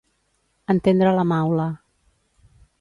Entendre 0.75 1.13
la 1.21 1.27
maula. 1.33 1.71